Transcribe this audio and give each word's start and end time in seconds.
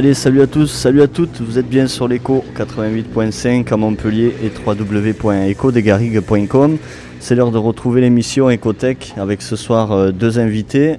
Allez, 0.00 0.14
salut 0.14 0.40
à 0.40 0.46
tous, 0.46 0.68
salut 0.68 1.02
à 1.02 1.08
toutes, 1.08 1.42
vous 1.42 1.58
êtes 1.58 1.68
bien 1.68 1.86
sur 1.86 2.08
l'écho 2.08 2.42
88.5 2.56 3.70
à 3.70 3.76
Montpellier 3.76 4.34
et 4.42 4.50
www.ecodegarigue.com. 4.66 6.78
C'est 7.18 7.34
l'heure 7.34 7.50
de 7.50 7.58
retrouver 7.58 8.00
l'émission 8.00 8.50
Ecotech 8.50 9.12
avec 9.18 9.42
ce 9.42 9.56
soir 9.56 9.92
euh, 9.92 10.10
deux 10.10 10.38
invités. 10.38 10.96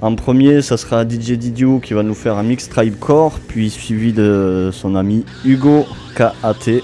En 0.00 0.14
premier, 0.14 0.62
ça 0.62 0.76
sera 0.76 1.02
DJ 1.02 1.32
Didio 1.32 1.80
qui 1.80 1.94
va 1.94 2.04
nous 2.04 2.14
faire 2.14 2.36
un 2.36 2.44
mix 2.44 2.68
Tribe 2.68 2.94
Core, 3.00 3.40
puis 3.48 3.70
suivi 3.70 4.12
de 4.12 4.70
son 4.72 4.94
ami 4.94 5.24
Hugo 5.44 5.84
KAT. 6.14 6.80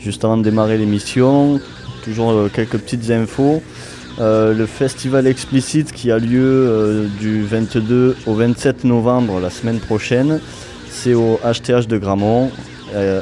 Juste 0.00 0.24
avant 0.24 0.38
de 0.38 0.44
démarrer 0.44 0.78
l'émission, 0.78 1.60
toujours 2.04 2.30
euh, 2.30 2.50
quelques 2.50 2.78
petites 2.78 3.10
infos. 3.10 3.62
Euh, 4.18 4.54
le 4.54 4.64
festival 4.64 5.26
explicite 5.26 5.92
qui 5.92 6.10
a 6.10 6.18
lieu 6.18 7.06
du 7.20 7.42
22 7.42 8.16
au 8.24 8.32
27 8.32 8.84
novembre 8.84 9.40
la 9.40 9.50
semaine 9.50 9.78
prochaine, 9.78 10.40
c'est 10.96 11.14
au 11.14 11.38
HTH 11.44 11.86
de 11.88 11.98
Gramont, 11.98 12.50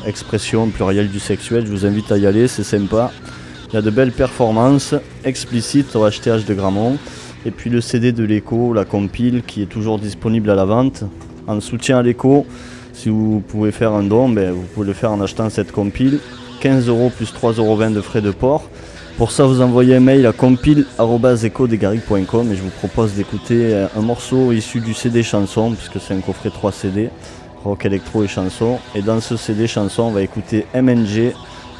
expression 0.06 0.68
plurielle 0.68 1.09
du 1.09 1.18
sexuel, 1.18 1.66
je 1.66 1.73
vous 1.73 1.85
invite 1.85 2.12
à 2.12 2.18
y 2.18 2.26
aller, 2.26 2.46
c'est 2.46 2.62
sympa. 2.62 3.10
Il 3.68 3.74
y 3.74 3.79
a 3.79 3.82
de 3.82 3.90
belles 3.90 4.12
performances 4.12 4.95
explicites 5.24 5.96
au 5.96 6.09
HTH 6.09 6.45
de 6.46 6.54
Gramont. 6.54 6.96
Et 7.45 7.51
puis 7.51 7.71
le 7.71 7.80
CD 7.80 8.13
de 8.13 8.23
l'écho, 8.23 8.73
la 8.73 8.85
compile, 8.85 9.43
qui 9.45 9.63
est 9.63 9.66
toujours 9.66 9.98
disponible 9.98 10.48
à 10.51 10.54
la 10.54 10.65
vente. 10.65 11.02
En 11.46 11.60
soutien 11.60 11.98
à 11.98 12.02
l'écho, 12.02 12.46
si 12.93 13.09
vous 13.09 13.43
pouvez 13.46 13.71
faire 13.73 13.93
un 13.93 14.04
don, 14.04 14.29
ben, 14.29 14.52
vous 14.52 14.63
pouvez 14.73 14.87
le 14.87 14.93
faire 14.93 15.10
en 15.10 15.20
achetant 15.20 15.51
cette 15.51 15.73
compile. 15.73 16.20
15 16.60 16.87
euros 16.88 17.10
plus 17.15 17.35
3,20 17.35 17.59
euros 17.59 17.76
de 17.91 18.01
frais 18.01 18.23
de 18.23 18.30
port. 18.30 18.70
Pour 19.18 19.32
ça, 19.32 19.45
vous 19.45 19.60
envoyez 19.60 19.96
un 19.96 20.01
mail 20.01 20.24
à 20.26 20.32
compile.ecodegaric.com 20.32 22.52
et 22.52 22.57
je 22.57 22.63
vous 22.63 22.70
propose 22.70 23.13
d'écouter 23.13 23.87
un 23.96 24.01
morceau 24.01 24.51
issu 24.52 24.80
du 24.80 24.95
CD 24.95 25.23
chanson, 25.23 25.73
puisque 25.73 26.01
c'est 26.01 26.15
un 26.15 26.20
coffret 26.20 26.48
3 26.51 26.73
CD, 26.73 27.10
rock, 27.65 27.84
électro 27.87 28.23
et 28.23 28.29
chanson. 28.29 28.79
Et 28.95 29.02
dans 29.02 29.20
ce 29.20 29.37
CD 29.37 29.66
chanson, 29.66 30.04
on 30.04 30.10
va 30.10 30.23
écouter 30.23 30.66
MNG, 30.74 31.32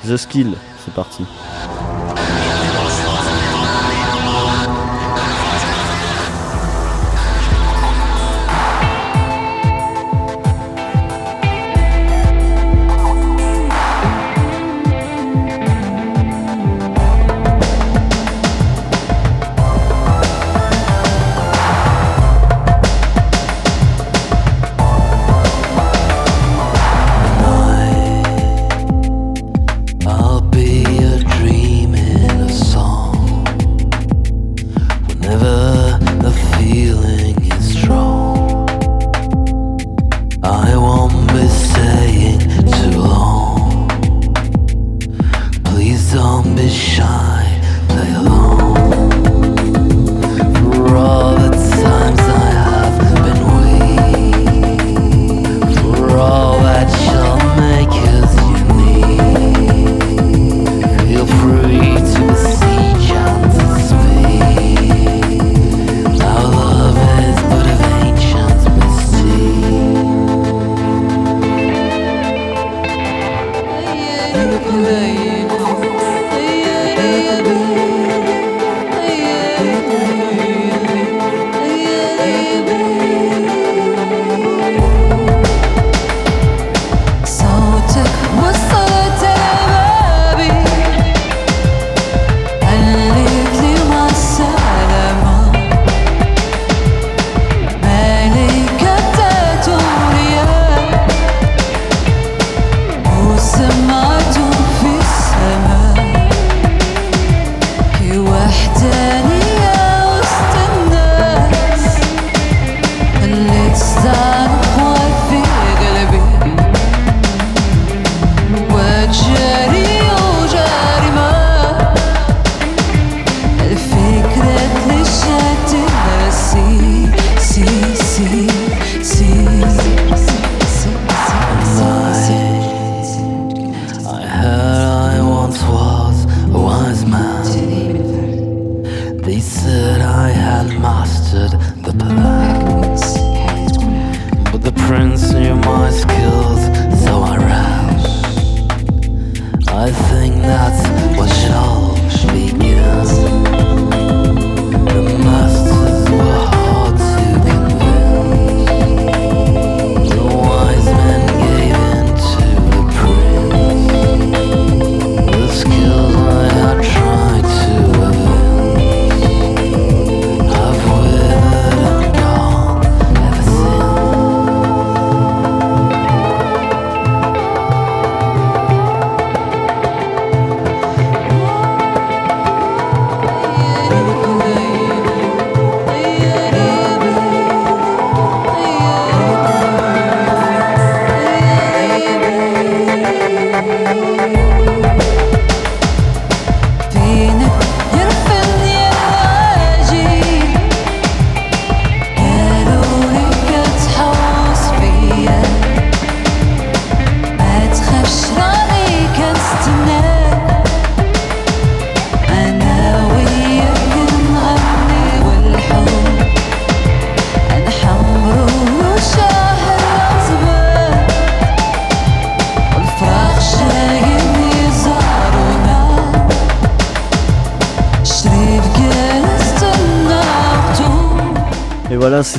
The 0.07 0.17
Skill. 0.17 0.55
C'est 0.85 0.95
parti. 0.95 1.25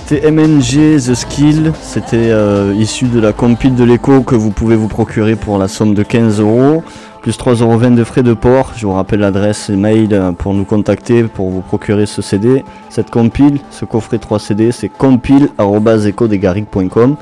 C'était 0.07 0.29
MNG 0.29 0.97
The 0.97 1.15
Skill. 1.15 1.71
C'était 1.81 2.29
euh, 2.29 2.75
issu 2.77 3.05
de 3.05 3.19
la 3.19 3.33
compile 3.33 3.73
de 3.73 3.83
l'écho 3.83 4.21
que 4.21 4.35
vous 4.35 4.51
pouvez 4.51 4.75
vous 4.75 4.87
procurer 4.87 5.35
pour 5.35 5.57
la 5.57 5.67
somme 5.67 5.95
de 5.95 6.03
15 6.03 6.41
euros. 6.41 6.83
Plus 7.23 7.39
3,20€ 7.39 7.95
de 7.95 8.03
frais 8.03 8.21
de 8.21 8.33
port. 8.33 8.73
Je 8.75 8.85
vous 8.85 8.93
rappelle 8.93 9.21
l'adresse 9.21 9.71
et 9.71 9.75
mail 9.75 10.13
euh, 10.13 10.31
pour 10.31 10.53
nous 10.53 10.63
contacter 10.63 11.23
pour 11.23 11.49
vous 11.49 11.61
procurer 11.61 12.05
ce 12.05 12.21
CD. 12.21 12.63
Cette 12.89 13.09
compile, 13.09 13.57
ce 13.71 13.85
coffret 13.85 14.19
3 14.19 14.37
CD, 14.37 14.71
c'est 14.71 14.89
compile.ecodegaric.com. 14.89 17.15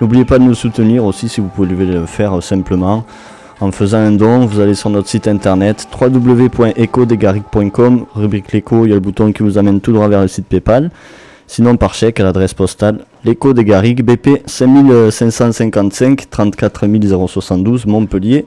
N'oubliez 0.00 0.24
pas 0.24 0.40
de 0.40 0.44
nous 0.44 0.54
soutenir 0.54 1.04
aussi 1.04 1.28
si 1.28 1.40
vous 1.40 1.46
pouvez 1.46 1.86
le 1.86 2.04
faire 2.04 2.42
simplement 2.42 3.04
en 3.60 3.70
faisant 3.70 3.98
un 3.98 4.10
don. 4.10 4.44
Vous 4.46 4.58
allez 4.58 4.74
sur 4.74 4.90
notre 4.90 5.08
site 5.08 5.28
internet 5.28 5.86
www.ecodegaric.com, 6.00 8.06
rubrique 8.16 8.50
l'écho, 8.50 8.86
il 8.86 8.88
y 8.88 8.92
a 8.92 8.96
le 8.96 9.00
bouton 9.00 9.30
qui 9.30 9.44
vous 9.44 9.56
amène 9.56 9.80
tout 9.80 9.92
droit 9.92 10.08
vers 10.08 10.22
le 10.22 10.28
site 10.28 10.46
PayPal. 10.46 10.90
Sinon 11.54 11.76
par 11.76 11.94
chèque 11.94 12.18
à 12.18 12.24
l'adresse 12.24 12.52
postale 12.52 13.04
l'écho 13.24 13.54
des 13.54 13.64
Garrigues 13.64 14.02
BP 14.02 14.42
5555 14.44 16.28
34 16.28 16.88
072 17.28 17.86
Montpellier. 17.86 18.44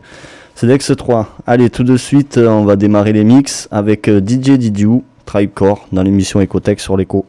C'est 0.56 0.68
Dex 0.68 0.92
3. 0.94 1.38
Allez 1.46 1.70
tout 1.70 1.86
de 1.86 1.96
suite 1.96 2.38
on 2.38 2.66
va 2.66 2.76
démarrer 2.76 3.14
les 3.14 3.24
mix 3.24 3.70
avec 3.72 4.10
euh, 4.10 4.20
DJ 4.20 4.58
Didiou, 4.58 5.06
Tribecore 5.26 5.88
dans 5.94 6.04
l'émission 6.04 6.42
Ecotech 6.42 6.82
sur 6.82 6.98
l'écho. 6.98 7.26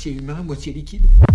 Moitié 0.00 0.12
humain, 0.12 0.42
moitié 0.42 0.72
liquide. 0.72 1.29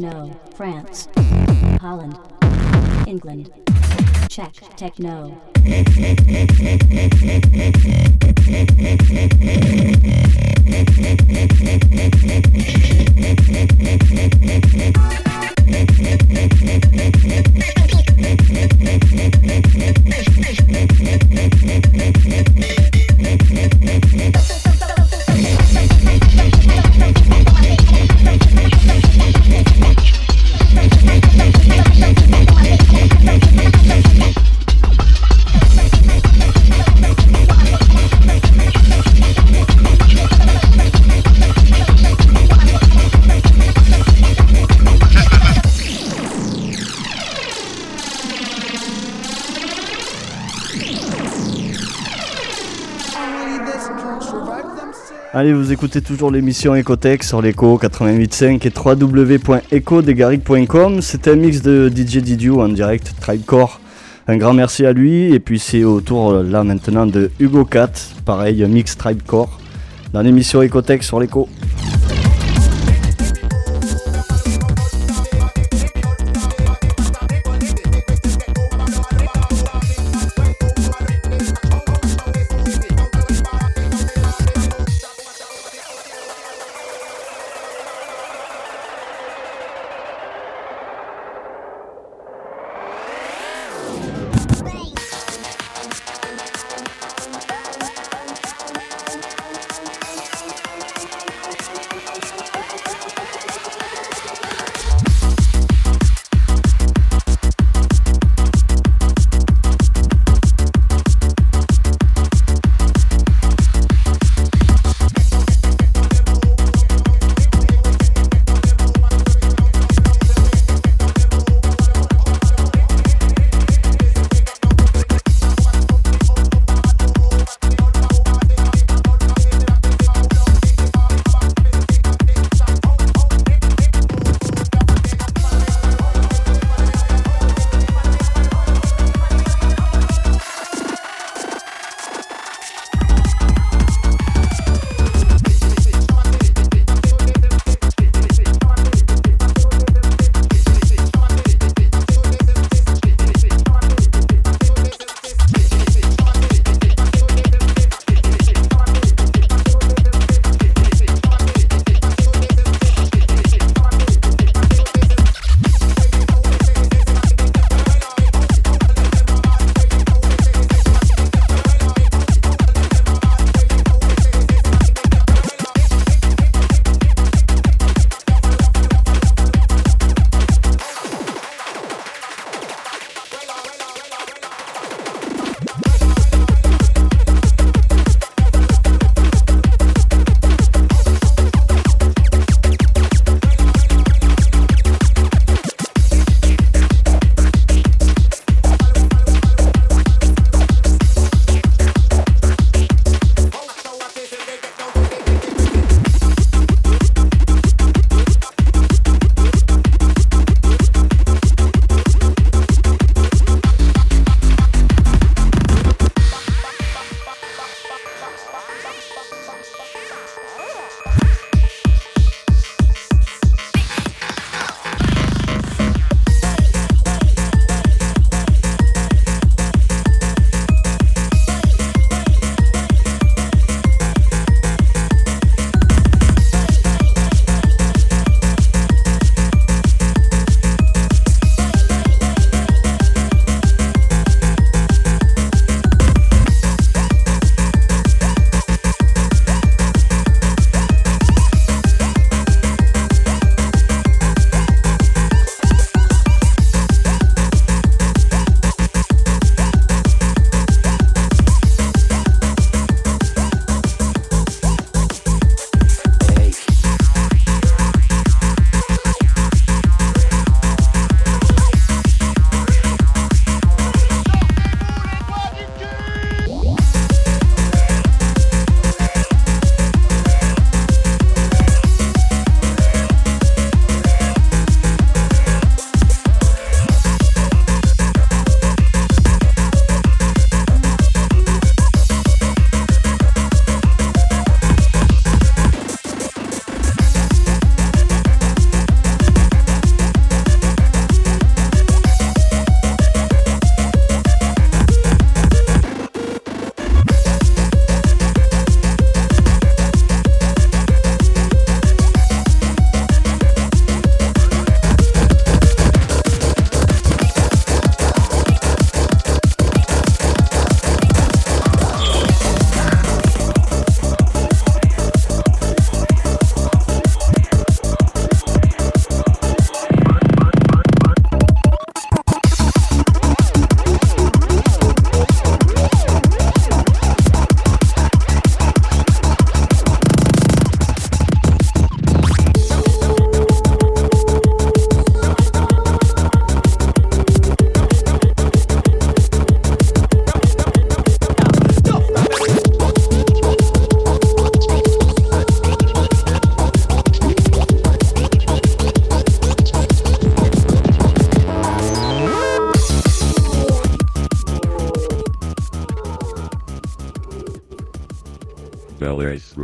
Techno, 0.00 0.30
France, 0.54 1.08
Holland, 1.80 2.18
England, 3.06 3.50
Czech 4.28 4.52
techno. 4.76 5.30
Allez, 55.40 55.54
vous 55.54 55.72
écoutez 55.72 56.02
toujours 56.02 56.30
l'émission 56.30 56.76
Ecotech 56.76 57.24
sur 57.24 57.40
l'Echo 57.40 57.78
88.5 57.78 58.66
et 58.66 58.72
www.ecodegaric.com. 58.76 61.00
C'était 61.00 61.30
un 61.30 61.36
mix 61.36 61.62
de 61.62 61.88
DJ 61.88 62.18
Didiou 62.18 62.60
en 62.60 62.68
direct, 62.68 63.14
Tribecore. 63.22 63.80
Un 64.28 64.36
grand 64.36 64.52
merci 64.52 64.84
à 64.84 64.92
lui. 64.92 65.32
Et 65.32 65.40
puis 65.40 65.58
c'est 65.58 65.82
au 65.82 66.02
tour 66.02 66.32
euh, 66.32 66.42
là 66.42 66.62
maintenant 66.62 67.06
de 67.06 67.30
Hugo 67.40 67.64
Cat, 67.64 67.92
pareil, 68.26 68.62
mix 68.68 68.98
Tribecore, 68.98 69.58
dans 70.12 70.20
l'émission 70.20 70.62
Ecotech 70.62 71.02
sur 71.02 71.18
l'Echo. 71.18 71.48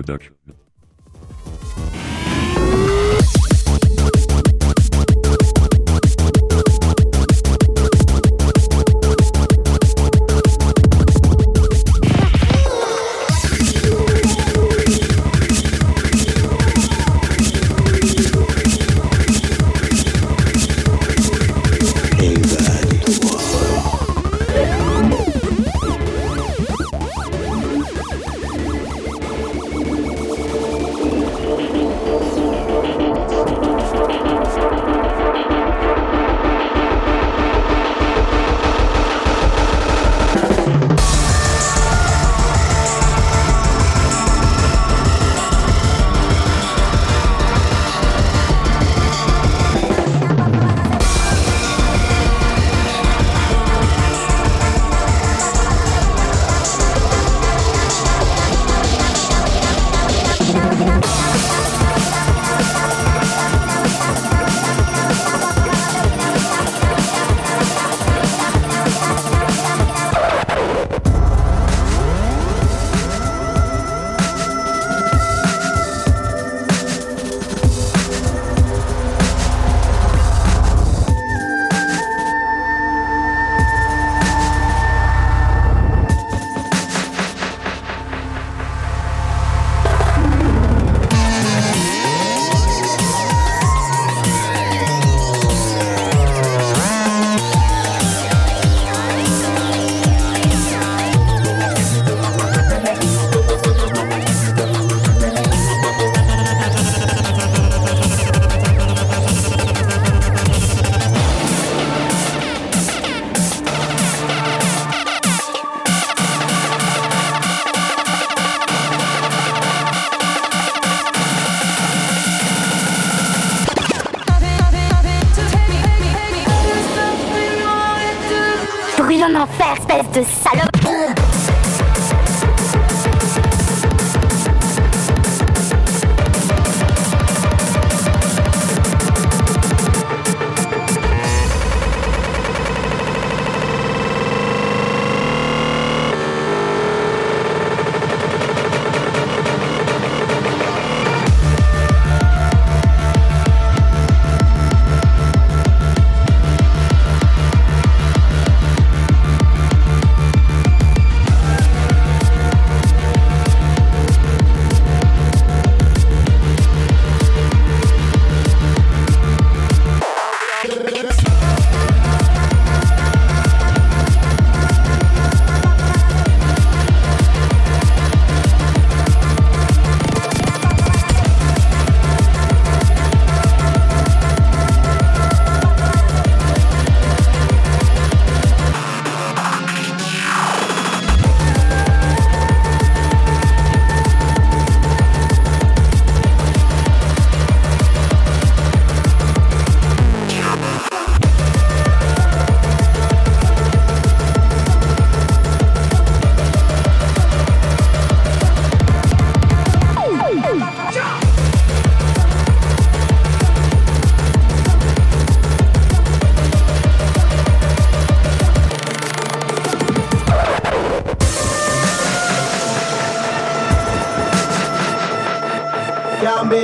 product. 0.06 0.35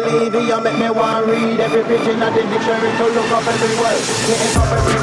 Believe 0.01 0.35
it, 0.35 0.45
you 0.49 0.61
make 0.63 0.79
me 0.79 0.91
want 0.91 1.27
read 1.27 1.61
every 1.61 1.83
page 1.85 2.09
in 2.09 2.21
the 2.21 2.31
dictionary 2.31 2.93
to 2.97 3.05
look 3.13 3.31
up 3.33 3.47
every 3.47 3.77
word. 3.77 4.01
Up 4.57 5.02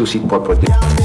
souci 0.00 0.18
de 0.18 0.26
propreté. 0.26 0.99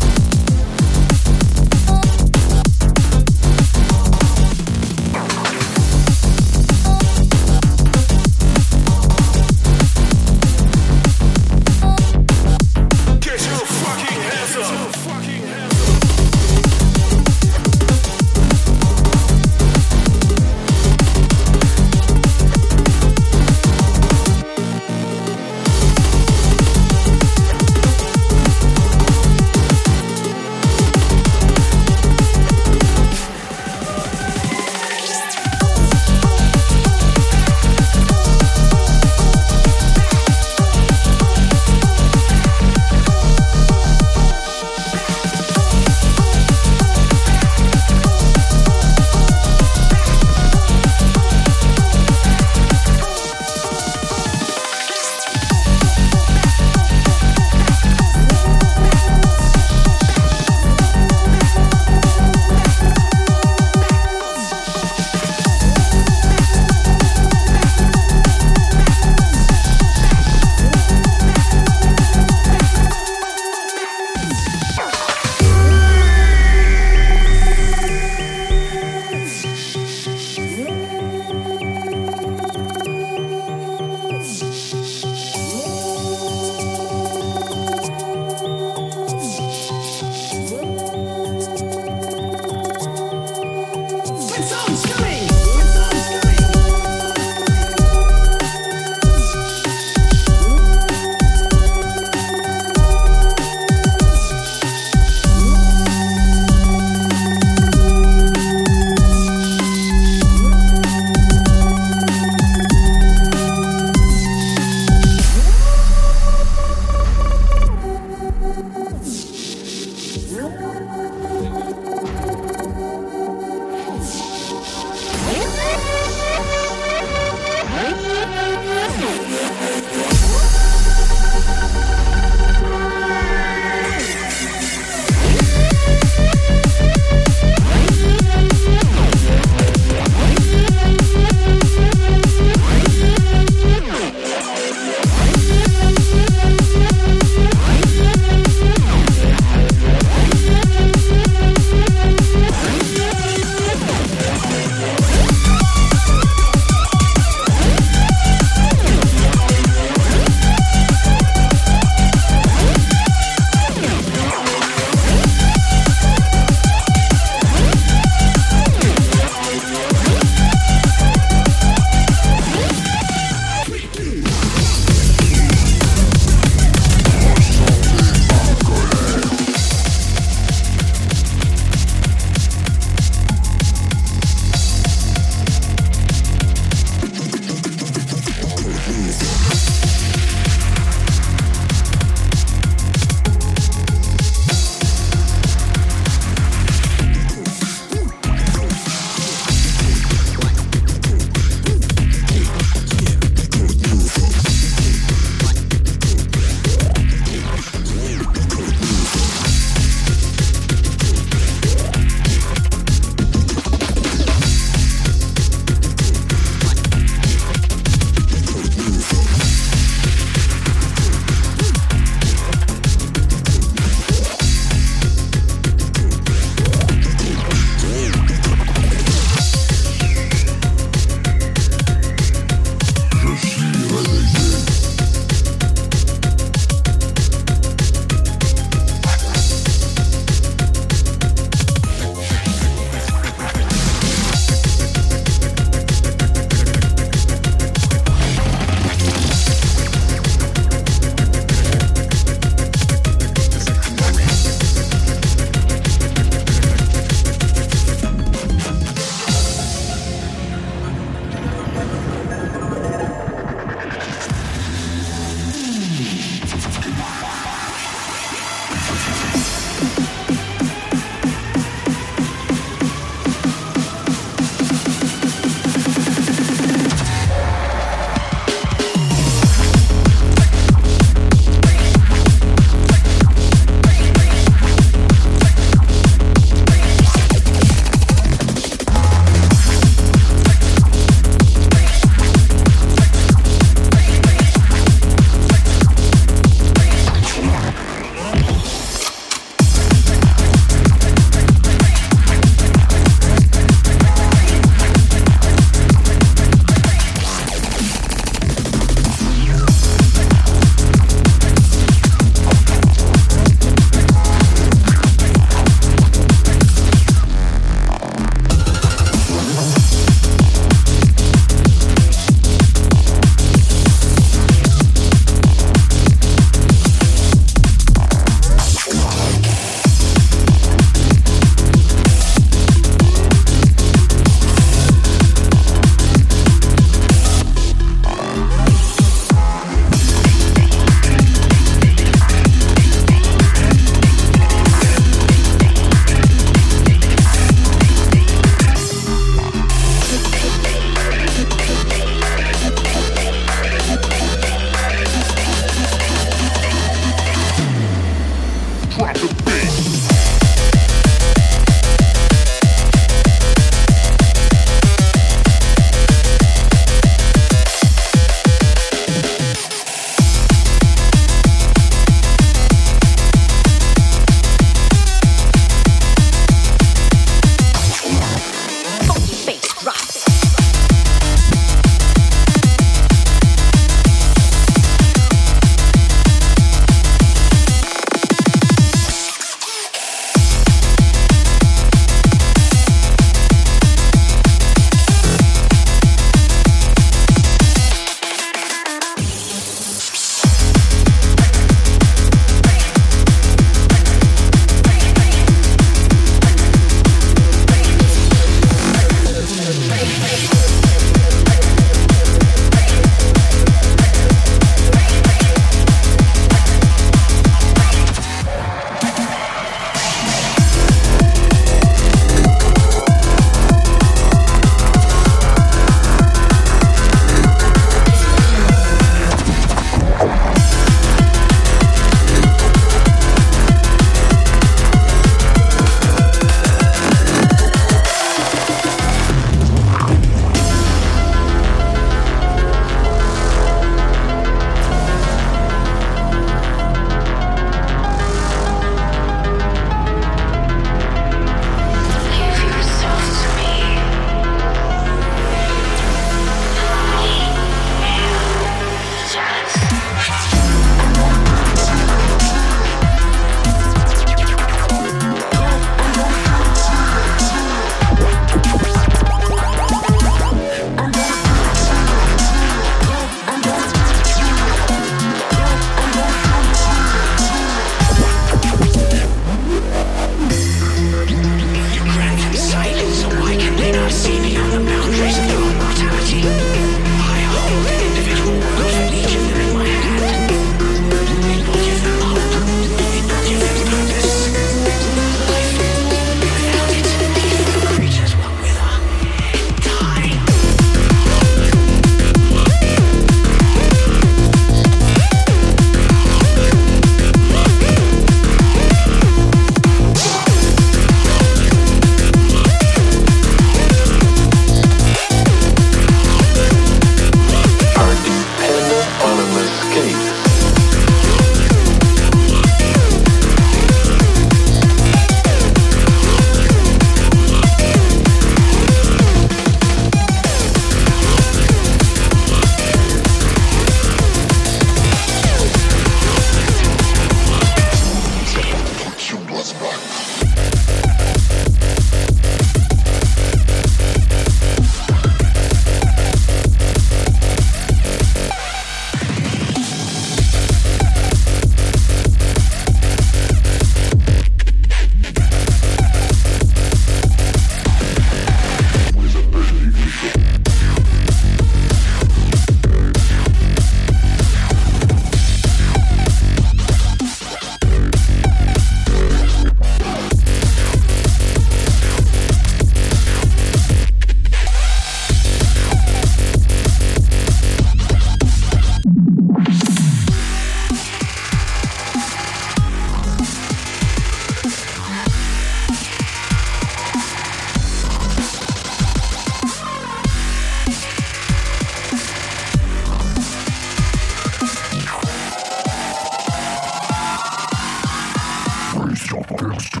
Stop. 599.31 599.79
Stop. 599.79 600.00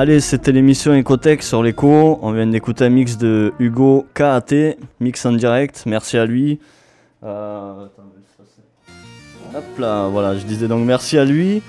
Allez, 0.00 0.20
c'était 0.20 0.52
l'émission 0.52 0.96
Ecotech 0.96 1.42
sur 1.42 1.60
l'écho. 1.60 2.20
On 2.22 2.30
vient 2.30 2.46
d'écouter 2.46 2.84
un 2.84 2.88
mix 2.88 3.18
de 3.18 3.52
Hugo 3.58 4.06
KAT, 4.14 4.76
mix 5.00 5.26
en 5.26 5.32
direct. 5.32 5.82
Merci 5.86 6.16
à 6.18 6.24
lui. 6.24 6.60
Euh, 7.24 7.86
Hop 9.56 9.64
là, 9.76 10.06
voilà, 10.06 10.38
je 10.38 10.44
disais 10.44 10.68
donc 10.68 10.86
merci 10.86 11.18
à 11.18 11.24
lui. 11.24 11.62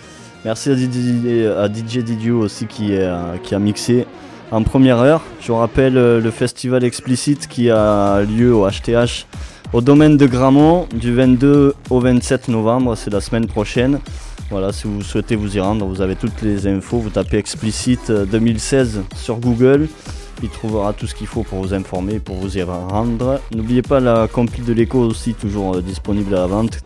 Merci 0.46 0.70
à 0.70 0.76
DJ, 0.76 2.04
Didio 2.04 2.42
aussi 2.42 2.68
qui, 2.68 2.90
euh, 2.92 3.38
qui 3.42 3.56
a 3.56 3.60
mixé 3.60 4.06
en 4.52 4.62
première 4.62 5.00
heure. 5.00 5.24
Je 5.42 5.52
vous 5.52 5.58
rappelle 5.58 5.98
euh, 5.98 6.22
le 6.22 6.30
festival 6.30 6.84
explicite 6.84 7.48
qui 7.48 7.72
a 7.72 8.22
lieu 8.22 8.54
au 8.54 8.70
HTH 8.70 9.26
au 9.74 9.82
domaine 9.82 10.18
de 10.18 10.28
Gramont 10.28 10.88
du 10.94 11.16
22 11.16 11.74
au 11.90 12.00
27 12.00 12.50
novembre, 12.50 12.94
c'est 12.96 13.12
la 13.12 13.22
semaine 13.22 13.48
prochaine. 13.48 14.00
Voilà, 14.50 14.74
si 14.74 14.88
vous 14.88 15.04
souhaitez 15.04 15.36
vous 15.36 15.58
y 15.58 15.60
rendre, 15.60 15.86
vous 15.86 16.02
avez 16.02 16.16
toutes 16.16 16.42
les 16.42 16.66
infos. 16.66 16.98
Vous 16.98 17.12
tapez 17.12 17.38
explicite 17.38 18.10
euh, 18.10 18.26
2016 18.26 19.02
sur 19.16 19.38
Google. 19.38 19.88
Il 20.42 20.50
trouvera 20.50 20.94
tout 20.94 21.06
ce 21.06 21.14
qu'il 21.14 21.28
faut 21.28 21.44
pour 21.44 21.62
vous 21.62 21.76
informer, 21.76 22.20
pour 22.20 22.38
vous 22.38 22.58
y 22.58 22.64
rendre. 22.64 23.40
N'oubliez 23.54 23.84
pas 23.84 24.00
la 24.00 24.28
compile 24.28 24.66
de 24.66 24.74
l'écho 24.74 25.02
aussi, 25.02 25.36
toujours 25.36 25.76
euh, 25.76 25.82
disponible 25.82 26.34
à 26.34 26.40
la 26.40 26.48
vente. 26.48 26.80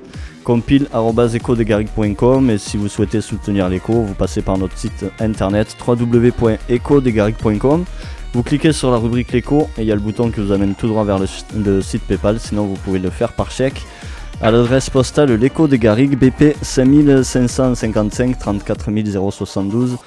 compile.ecodegaric.com 0.43 2.49
et 2.49 2.57
si 2.57 2.75
vous 2.75 2.89
souhaitez 2.89 3.21
soutenir 3.21 3.69
l'écho, 3.69 3.93
vous 3.93 4.13
passez 4.13 4.41
par 4.41 4.57
notre 4.57 4.77
site 4.77 5.05
internet 5.21 5.77
www.ecodegaric.com. 5.87 7.85
Vous 8.33 8.43
cliquez 8.43 8.73
sur 8.73 8.91
la 8.91 8.97
rubrique 8.97 9.31
l'écho 9.31 9.69
et 9.77 9.83
il 9.83 9.87
y 9.87 9.93
a 9.93 9.95
le 9.95 10.01
bouton 10.01 10.31
qui 10.31 10.41
vous 10.41 10.51
amène 10.51 10.75
tout 10.75 10.89
droit 10.89 11.05
vers 11.05 11.19
le 11.19 11.81
site 11.81 12.03
PayPal. 12.03 12.41
Sinon, 12.41 12.65
vous 12.65 12.75
pouvez 12.75 12.99
le 12.99 13.09
faire 13.09 13.31
par 13.31 13.51
chèque 13.51 13.85
à 14.43 14.51
l'adresse 14.51 14.89
postale 14.89 15.31
l'écho 15.31 15.67
des 15.69 15.79
Garrigues 15.79 16.17
BP 16.17 16.55
5555 16.61 18.37
34 18.37 18.91
072 19.31 19.97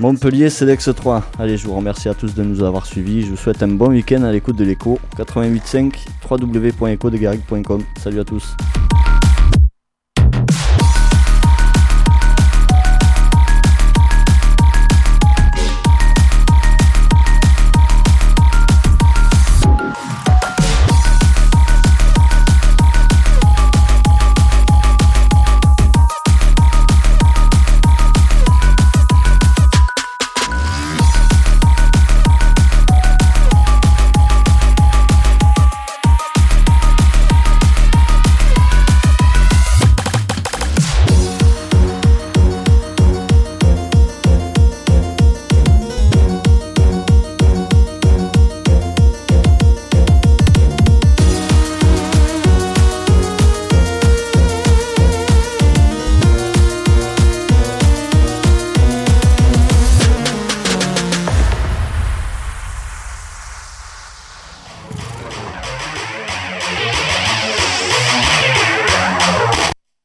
Montpellier 0.00 0.50
CEDEX 0.50 0.90
3. 0.94 1.22
Allez, 1.38 1.56
je 1.56 1.66
vous 1.66 1.74
remercie 1.74 2.08
à 2.08 2.14
tous 2.14 2.34
de 2.34 2.42
nous 2.42 2.62
avoir 2.62 2.84
suivis. 2.84 3.22
Je 3.22 3.30
vous 3.30 3.36
souhaite 3.36 3.62
un 3.62 3.68
bon 3.68 3.88
week-end 3.90 4.24
à 4.24 4.32
l'écoute 4.32 4.56
de 4.56 4.64
l'écho 4.64 4.98
88.5 5.16 5.94
www.ecodegarigue.com. 6.28 7.82
Salut 8.02 8.20
à 8.20 8.24
tous. 8.24 8.56